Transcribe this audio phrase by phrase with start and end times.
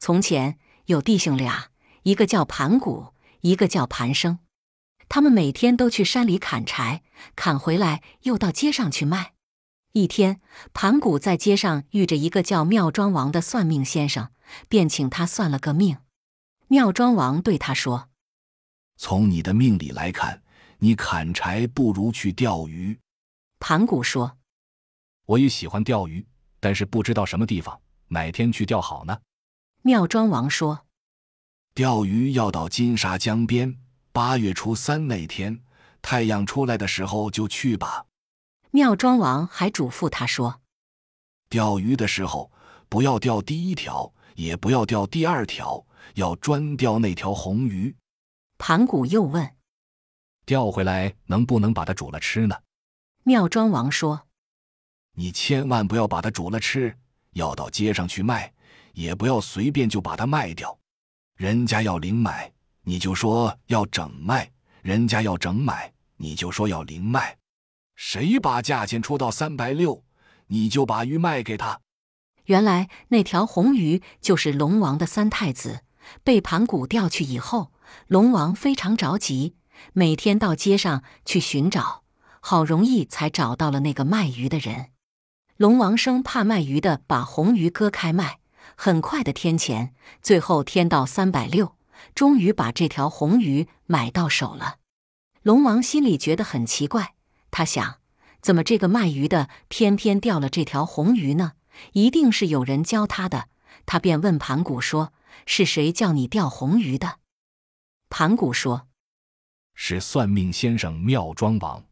[0.00, 1.72] 从前有弟兄俩，
[2.04, 3.12] 一个叫盘古，
[3.42, 4.38] 一个叫盘生。
[5.10, 7.02] 他们每天都去山里砍柴，
[7.36, 9.34] 砍回来又到街上去卖。
[9.92, 10.40] 一天，
[10.72, 14.30] 盘古在街上遇着一个叫妙庄王的算命先生，
[14.70, 15.98] 便请他算了个命。
[16.68, 18.08] 妙庄王对他说
[18.96, 20.42] ：“从你的命里来看，
[20.78, 22.98] 你砍柴不如去钓鱼。”
[23.60, 24.38] 盘古说
[25.26, 26.26] ：“我也喜欢钓鱼，
[26.58, 27.78] 但是不知道什么地方，
[28.08, 29.18] 哪天去钓好呢？”
[29.82, 30.86] 妙庄王说
[31.72, 33.76] ：“钓鱼要到金沙江边。”
[34.12, 35.62] 八月初三那天，
[36.02, 38.04] 太阳出来的时候就去吧。
[38.72, 40.60] 妙庄王还嘱咐他说
[41.48, 42.50] ：“钓鱼的时候，
[42.88, 47.96] 不要钓第一条，也不要钓第二条，要专钓那条红鱼。”
[48.58, 49.56] 盘古又问
[50.44, 52.56] ：“钓回来能不能把它煮了吃呢？”
[53.24, 54.26] 妙庄王说
[55.14, 56.98] ：“你千万不要把它煮了吃，
[57.34, 58.52] 要到街上去卖，
[58.92, 60.78] 也不要随便就把它卖掉，
[61.36, 67.36] 人家要零买。”你就说要整卖，人家要整买，你就说要零卖。
[67.94, 70.02] 谁把价钱出到三百六，
[70.46, 71.80] 你就把鱼卖给他。
[72.46, 75.84] 原来那条红鱼就是龙王的三太子，
[76.24, 77.70] 被盘古钓去以后，
[78.08, 79.54] 龙王非常着急，
[79.92, 82.02] 每天到街上去寻找，
[82.40, 84.88] 好容易才找到了那个卖鱼的人。
[85.58, 88.39] 龙王生怕卖鱼的把红鱼割开卖，
[88.82, 89.92] 很快的添钱，
[90.22, 91.76] 最后添到三百六。
[92.14, 94.78] 终于把这条红鱼买到手了，
[95.42, 97.14] 龙王心里觉得很奇怪。
[97.50, 97.98] 他想，
[98.40, 101.52] 怎么这个卖鱼的偏偏钓了这条红鱼呢？
[101.92, 103.48] 一定是有人教他的。
[103.84, 105.12] 他便问盘古说
[105.44, 107.18] ：“是谁叫你钓红鱼的？”
[108.08, 108.88] 盘古说
[109.76, 111.84] ：“是算命先生妙庄王。”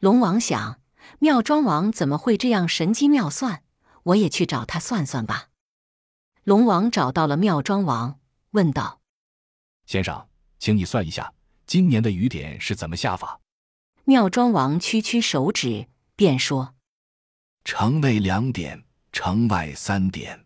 [0.00, 0.80] 龙王想：
[1.20, 3.62] 妙庄王怎么会这样神机妙算？
[4.02, 5.50] 我也去找他算算吧。
[6.46, 8.20] 龙王找到了妙庄王，
[8.52, 9.00] 问道。
[9.84, 10.28] 先生，
[10.60, 11.34] 请你算一下
[11.66, 13.40] 今年的雨点是怎么下法。
[14.04, 16.76] 妙庄王屈屈手指，便说
[17.66, 20.44] ：“城内两点，城外三点。”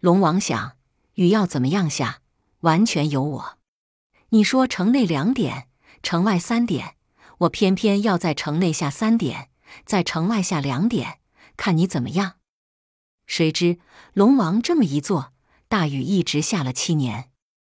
[0.00, 0.76] 龙王想，
[1.14, 2.20] 雨要怎么样下，
[2.60, 3.58] 完全由我。
[4.28, 5.68] 你说城内两点，
[6.02, 6.96] 城外三点，
[7.38, 9.48] 我偏偏要在城内下三点，
[9.86, 11.20] 在城外下两点，
[11.56, 12.39] 看你怎么样。
[13.30, 13.78] 谁知
[14.12, 15.32] 龙王这么一做，
[15.68, 17.30] 大雨一直下了七年。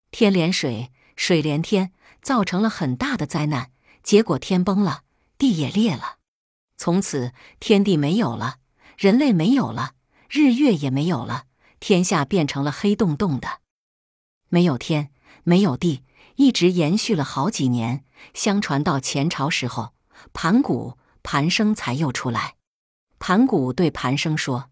[0.09, 1.91] 天连水，水连天，
[2.21, 3.71] 造成了很大的灾难。
[4.01, 5.03] 结果天崩了，
[5.37, 6.19] 地也裂了，
[6.77, 8.59] 从此天地没有了，
[8.97, 9.95] 人类没有了，
[10.29, 11.43] 日月也没有了，
[11.81, 13.59] 天下变成了黑洞洞的，
[14.47, 15.11] 没有天，
[15.43, 16.05] 没有地，
[16.37, 18.05] 一直延续了好几年。
[18.33, 19.93] 相传到前朝时候，
[20.31, 22.55] 盘古、盘生才又出来。
[23.19, 24.69] 盘古对盘生说：“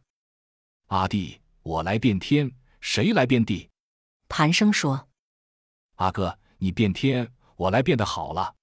[0.90, 2.52] 阿弟，我来变天，
[2.82, 3.70] 谁来变地？”
[4.28, 5.08] 盘生说。
[5.98, 8.56] 阿哥，你变天，我来变得好了。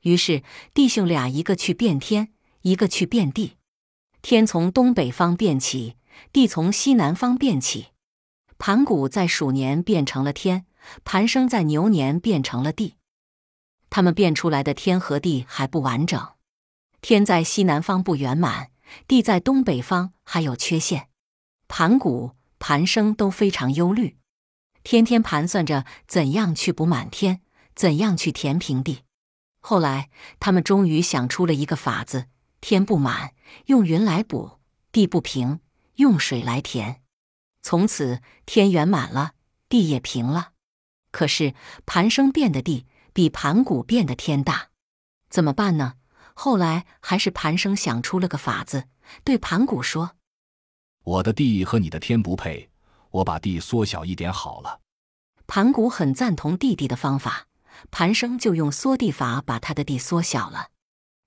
[0.00, 0.42] 于是
[0.72, 2.32] 弟兄俩一个去变天，
[2.62, 3.58] 一个去变地。
[4.22, 5.96] 天从东北方变起，
[6.32, 7.88] 地从西南方变起。
[8.56, 10.64] 盘古在鼠年变成了天，
[11.04, 12.94] 盘生在牛年变成了地。
[13.90, 16.32] 他们变出来的天和地还不完整，
[17.02, 18.70] 天在西南方不圆满，
[19.06, 21.10] 地在东北方还有缺陷。
[21.68, 24.16] 盘古、盘生都非常忧虑。
[24.82, 27.40] 天天盘算着怎样去补满天，
[27.74, 29.02] 怎样去填平地。
[29.60, 32.26] 后来，他们终于想出了一个法子：
[32.60, 33.34] 天不满，
[33.66, 34.60] 用云来补；
[34.92, 35.58] 地不平，
[35.96, 37.02] 用水来填。
[37.62, 39.32] 从此，天圆满了，
[39.68, 40.52] 地也平了。
[41.10, 44.68] 可是，盘生变的地比盘古变的天大，
[45.28, 45.94] 怎么办呢？
[46.34, 48.84] 后来，还是盘生想出了个法子，
[49.24, 50.12] 对盘古说
[51.06, 52.70] ：“我的地和你的天不配。”
[53.16, 54.80] 我把地缩小一点好了。
[55.46, 57.46] 盘古很赞同弟弟的方法，
[57.90, 60.68] 盘生就用缩地法把他的地缩小了。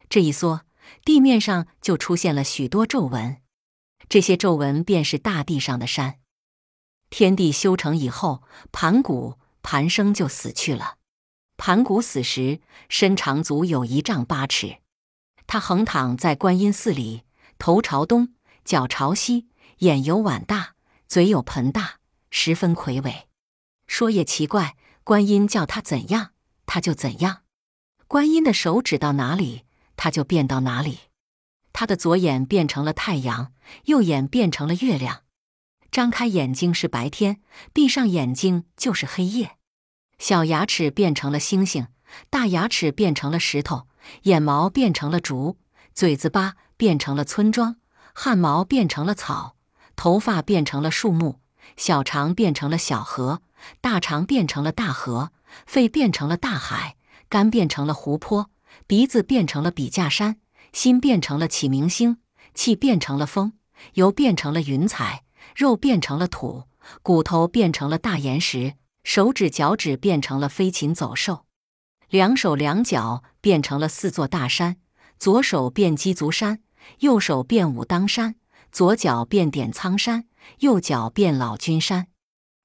[0.07, 0.61] 这一缩，
[1.03, 3.41] 地面上就出现了许多皱纹，
[4.07, 6.19] 这些皱纹便是大地上的山。
[7.09, 10.97] 天地修成以后，盘古、盘生就死去了。
[11.57, 14.77] 盘古死时身长足有一丈八尺，
[15.47, 17.23] 他横躺在观音寺里，
[17.57, 19.48] 头朝东，脚朝西，
[19.79, 20.75] 眼有碗大。
[21.07, 21.95] 嘴有盆大，
[22.29, 23.27] 十分魁伟。
[23.87, 26.33] 说也奇怪，观音叫他怎样，
[26.67, 27.41] 他就怎样。
[28.07, 29.63] 观音的手指到哪里，
[29.95, 30.99] 他就变到哪里。
[31.73, 33.53] 他的左眼变成了太阳，
[33.85, 35.23] 右眼变成了月亮。
[35.89, 37.41] 张开眼睛是白天，
[37.73, 39.57] 闭上眼睛就是黑夜。
[40.19, 41.87] 小牙齿变成了星星，
[42.29, 43.87] 大牙齿变成了石头，
[44.23, 45.57] 眼毛变成了竹，
[45.91, 47.77] 嘴子巴变成了村庄，
[48.13, 49.55] 汗毛变成了草。
[49.99, 51.41] 头发变成了树木，
[51.75, 53.41] 小肠变成了小河，
[53.81, 55.33] 大肠变成了大河，
[55.65, 56.95] 肺变成了大海，
[57.27, 58.49] 肝变成了湖泊，
[58.87, 60.37] 鼻子变成了笔架山，
[60.71, 62.19] 心变成了启明星，
[62.53, 63.51] 气变成了风，
[63.95, 65.23] 油变成了云彩，
[65.53, 66.63] 肉变成了土，
[67.03, 71.43] 骨头变成了大岩石，手指脚趾变成了飞禽走兽，
[72.09, 74.77] 两手两脚变成了四座大山，
[75.17, 76.61] 左手变鸡足山，
[76.99, 78.35] 右手变武当山。
[78.71, 80.25] 左脚变点苍山，
[80.59, 82.07] 右脚变老君山，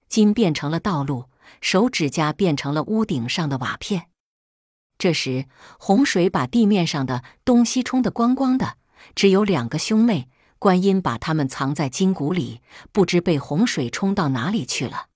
[0.09, 1.31] 筋变成了道路，
[1.61, 4.09] 手指甲变成了屋顶上的瓦片。
[4.97, 5.47] 这时，
[5.79, 8.77] 洪水把地面上的东西冲得光光的，
[9.15, 10.29] 只有两个兄妹。
[10.61, 15.09] 观音把他们藏在金谷里，不知被洪水冲到哪里去了。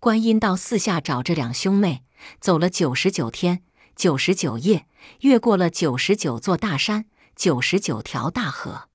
[0.00, 2.02] 观音到四下找这两兄妹，
[2.40, 3.62] 走了九十九天、
[3.94, 4.86] 九十九夜，
[5.20, 7.04] 越过了九十九座大山、
[7.36, 8.89] 九十九条大河。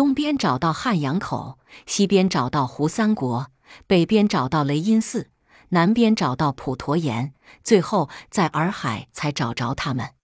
[0.00, 3.50] 东边找到汉阳口，西边找到胡三国，
[3.86, 5.28] 北边找到雷音寺，
[5.68, 10.14] 南边找到普陀岩，最后在洱海才找着他们。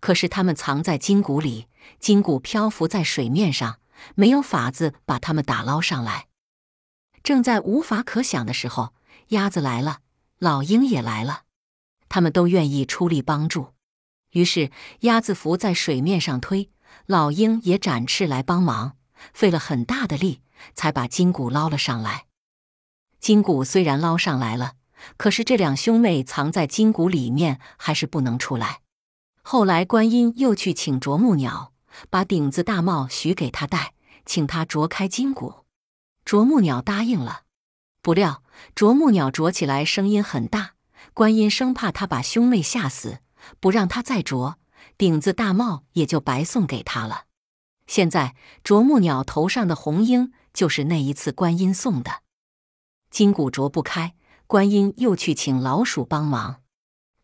[0.00, 1.66] 可是他们藏在金谷里，
[1.98, 3.80] 金谷漂浮在水面上，
[4.14, 6.28] 没有法子把他们打捞上来。
[7.22, 8.94] 正在无法可想的时候，
[9.28, 9.98] 鸭子来了，
[10.38, 11.42] 老鹰也来了，
[12.08, 13.74] 他们都愿意出力帮助。
[14.30, 14.70] 于是
[15.00, 16.70] 鸭子浮在水面上推，
[17.04, 18.96] 老鹰也展翅来帮忙。
[19.32, 20.42] 费了很大的力，
[20.74, 22.26] 才把金骨捞了上来。
[23.18, 24.74] 金骨虽然捞上来了，
[25.16, 28.80] 可是这两兄妹藏在金骨里面，还是不能出来。
[29.42, 31.72] 后来观音又去请啄木鸟，
[32.08, 33.94] 把顶子大帽许给他戴，
[34.24, 35.64] 请他啄开金骨。
[36.24, 37.42] 啄木鸟答应了。
[38.02, 38.42] 不料
[38.74, 40.74] 啄木鸟啄起来声音很大，
[41.12, 43.18] 观音生怕他把兄妹吓死，
[43.58, 44.58] 不让他再啄，
[44.96, 47.24] 顶子大帽也就白送给他了。
[47.90, 52.22] 现在啄木鸟头上的红缨就是那一次观音送的。
[53.10, 54.14] 金骨啄不开，
[54.46, 56.62] 观音又去请老鼠帮忙。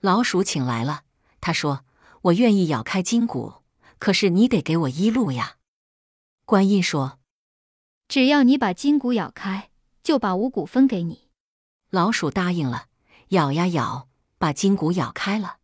[0.00, 1.04] 老鼠请来了，
[1.40, 1.84] 他说
[2.22, 3.62] ：“我愿意咬开金骨，
[4.00, 5.58] 可是你得给我一路呀。”
[6.44, 7.20] 观音说
[8.08, 9.70] ：“只要你把金骨咬开，
[10.02, 11.28] 就把五谷分给你。”
[11.90, 12.86] 老鼠答应了，
[13.28, 15.58] 咬呀咬，把金骨咬开了。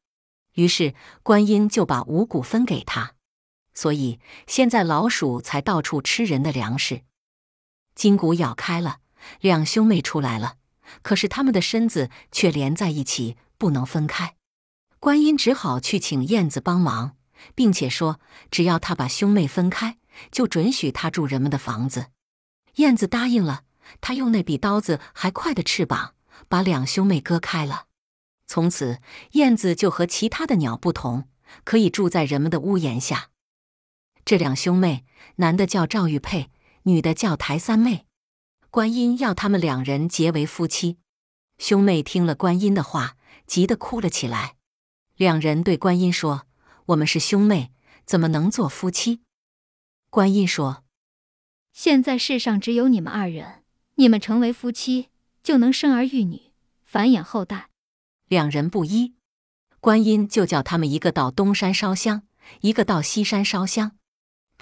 [0.53, 0.95] 于是
[1.25, 3.17] 观音就把五谷分给他。
[3.83, 7.03] 所以现在老鼠才到处吃人的粮食。
[7.97, 8.99] 筋骨咬开了，
[9.41, 10.55] 两兄妹出来了，
[11.03, 14.37] 可是他们的身子却连在一起，不能分开。
[15.01, 17.17] 观音只好去请燕子帮忙，
[17.57, 18.21] 并且说，
[18.53, 19.99] 只要他把兄妹分开，
[20.31, 22.07] 就准许他住人们的房子。
[22.77, 23.65] 燕子答应了，
[24.01, 26.15] 他用那比刀子还快的翅膀，
[26.49, 27.87] 把两兄妹割开了。
[28.47, 29.01] 从此，
[29.33, 31.29] 燕子就和其他的鸟不同，
[31.65, 33.31] 可以住在人们的屋檐下。
[34.25, 35.05] 这两兄妹，
[35.37, 36.51] 男的叫赵玉佩，
[36.85, 38.07] 女的叫台三妹。
[38.71, 40.99] 观音要他们两人结为夫妻。
[41.59, 43.17] 兄妹听了观音的话，
[43.47, 44.57] 急得哭了起来。
[45.17, 46.47] 两人对观音说
[46.87, 47.71] ：“我们是兄妹，
[48.05, 49.21] 怎么能做夫妻？”
[50.09, 50.85] 观音说
[51.73, 53.63] ：“现在世上只有你们二人，
[53.97, 55.09] 你们成为夫妻，
[55.43, 56.53] 就能生儿育女，
[56.83, 57.69] 繁衍后代。”
[58.27, 59.15] 两人不依，
[59.81, 62.23] 观音就叫他们一个到东山烧香，
[62.63, 63.99] 一个到西山烧香。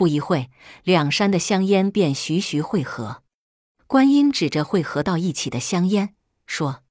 [0.01, 0.49] 不一会，
[0.83, 3.23] 两山的香烟便徐徐汇合。
[3.87, 6.15] 观音指着汇合到一起的香烟，
[6.47, 6.83] 说：“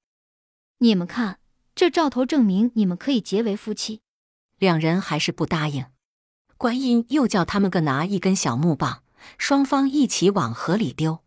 [0.77, 1.39] 你们看，
[1.73, 4.01] 这兆头证明你们可以结为夫妻。”
[4.59, 5.87] 两人还是不答应。
[6.55, 9.01] 观音又叫他们各拿一根小木棒，
[9.39, 11.23] 双方一起往河里丢。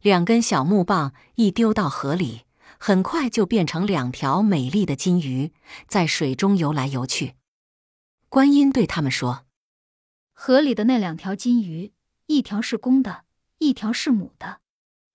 [0.00, 2.40] 两根小木棒一丢到河里，
[2.78, 5.52] 很快就变成两条美丽的金鱼，
[5.86, 7.34] 在水中游来游去。
[8.28, 9.44] 观音对他们说。
[10.32, 11.92] 河里的那两条金鱼，
[12.26, 13.24] 一条是公的，
[13.58, 14.60] 一条是母的。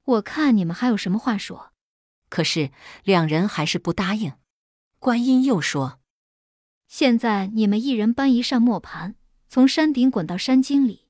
[0.03, 1.73] 我看你们还有什么话说？
[2.29, 2.71] 可是
[3.03, 4.33] 两人还是不答应。
[4.99, 5.99] 观音又说
[6.87, 9.15] ：“现在你们一人搬一扇磨盘，
[9.47, 11.07] 从山顶滚到山经里。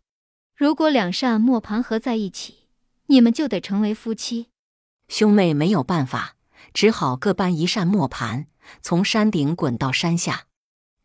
[0.56, 2.70] 如果两扇磨盘合在一起，
[3.08, 4.50] 你们就得成为夫妻。”
[5.08, 6.36] 兄妹没有办法，
[6.74, 8.48] 只好各搬一扇磨盘，
[8.82, 10.48] 从山顶滚到山下。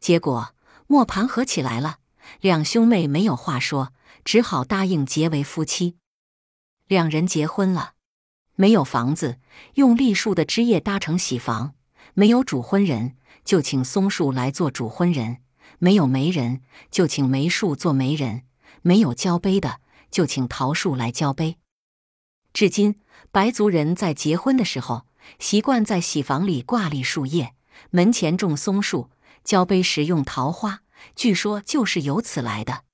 [0.01, 0.55] 结果
[0.87, 1.99] 磨盘合起来了。
[2.41, 3.93] 两兄妹没有话说，
[4.25, 5.97] 只好答应结为夫妻。
[6.89, 7.93] 两人结婚了，
[8.55, 9.39] 没有房子，
[9.75, 11.75] 用栗树的枝叶搭成喜房；
[12.15, 15.37] 没有主婚人，就请松树来做主婚人；
[15.79, 18.43] 没有媒人，就请梅树做媒人；
[18.83, 21.57] 没有交杯的，就请桃树来交杯。
[22.53, 25.07] 至今，白族人在结婚的时候，
[25.39, 27.55] 习惯在喜房里挂栗树叶，
[27.91, 29.09] 门前种松树，
[29.43, 30.83] 交杯时用桃花。
[31.15, 32.85] 据说就是由此来的。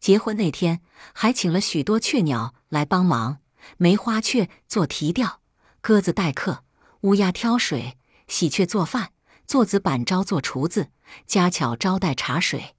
[0.00, 3.38] 结婚那天，还请了许多雀鸟来帮忙：
[3.78, 5.40] 梅花雀做啼调，
[5.80, 6.64] 鸽子待客，
[7.00, 7.96] 乌鸦挑水，
[8.28, 9.12] 喜鹊做饭，
[9.46, 10.90] 坐子板招做厨子，
[11.26, 12.74] 家巧招待茶水。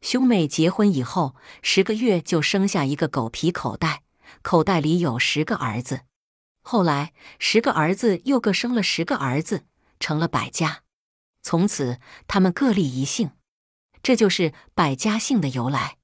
[0.00, 4.02] 兄妹结婚以后，十个月就生下一个狗皮口袋，
[4.40, 6.02] 口袋里有十个儿子。
[6.62, 9.66] 后来，十个儿子又各生了十个儿子，
[9.98, 10.84] 成了百家。
[11.42, 13.32] 从此，他们各立一姓，
[14.02, 15.99] 这就是百家姓的由来。